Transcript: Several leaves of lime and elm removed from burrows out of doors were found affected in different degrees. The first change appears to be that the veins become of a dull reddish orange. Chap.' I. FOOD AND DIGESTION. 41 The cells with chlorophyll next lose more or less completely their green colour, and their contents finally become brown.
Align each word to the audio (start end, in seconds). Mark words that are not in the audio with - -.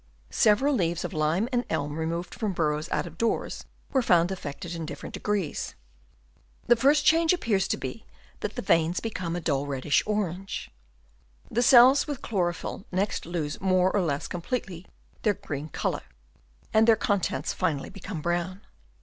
Several 0.31 0.73
leaves 0.73 1.05
of 1.05 1.13
lime 1.13 1.47
and 1.51 1.63
elm 1.69 1.95
removed 1.95 2.33
from 2.33 2.53
burrows 2.53 2.89
out 2.89 3.05
of 3.05 3.19
doors 3.19 3.65
were 3.91 4.01
found 4.01 4.31
affected 4.31 4.73
in 4.73 4.83
different 4.83 5.13
degrees. 5.13 5.75
The 6.65 6.75
first 6.75 7.05
change 7.05 7.33
appears 7.33 7.67
to 7.67 7.77
be 7.77 8.07
that 8.39 8.55
the 8.55 8.63
veins 8.63 8.99
become 8.99 9.35
of 9.35 9.43
a 9.43 9.45
dull 9.45 9.67
reddish 9.67 10.01
orange. 10.07 10.65
Chap.' 10.65 10.71
I. 10.71 10.71
FOOD 10.71 11.43
AND 11.49 11.55
DIGESTION. 11.57 11.77
41 11.77 11.89
The 11.91 11.93
cells 11.97 12.07
with 12.07 12.21
chlorophyll 12.23 12.85
next 12.91 13.25
lose 13.27 13.61
more 13.61 13.91
or 13.91 14.01
less 14.01 14.27
completely 14.27 14.87
their 15.21 15.35
green 15.35 15.69
colour, 15.69 16.01
and 16.73 16.87
their 16.87 16.95
contents 16.95 17.53
finally 17.53 17.91
become 17.91 18.21
brown. 18.21 18.61